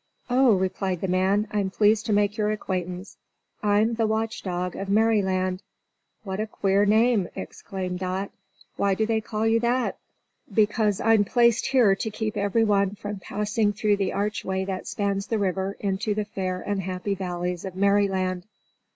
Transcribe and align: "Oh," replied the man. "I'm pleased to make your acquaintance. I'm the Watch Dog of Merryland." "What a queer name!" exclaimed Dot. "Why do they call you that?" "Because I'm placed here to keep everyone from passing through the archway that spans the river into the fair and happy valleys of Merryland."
"Oh," 0.31 0.53
replied 0.55 1.01
the 1.01 1.07
man. 1.07 1.47
"I'm 1.51 1.69
pleased 1.69 2.07
to 2.07 2.11
make 2.11 2.35
your 2.35 2.49
acquaintance. 2.49 3.17
I'm 3.61 3.93
the 3.93 4.07
Watch 4.07 4.41
Dog 4.41 4.75
of 4.75 4.89
Merryland." 4.89 5.61
"What 6.23 6.39
a 6.39 6.47
queer 6.47 6.87
name!" 6.87 7.27
exclaimed 7.35 7.99
Dot. 7.99 8.31
"Why 8.77 8.95
do 8.95 9.05
they 9.05 9.21
call 9.21 9.45
you 9.45 9.59
that?" 9.59 9.99
"Because 10.51 10.99
I'm 11.01 11.23
placed 11.23 11.67
here 11.67 11.95
to 11.95 12.09
keep 12.09 12.35
everyone 12.35 12.95
from 12.95 13.19
passing 13.19 13.73
through 13.73 13.97
the 13.97 14.11
archway 14.13 14.65
that 14.65 14.87
spans 14.87 15.27
the 15.27 15.37
river 15.37 15.77
into 15.79 16.15
the 16.15 16.25
fair 16.25 16.61
and 16.63 16.81
happy 16.81 17.13
valleys 17.13 17.63
of 17.63 17.75
Merryland." 17.75 18.47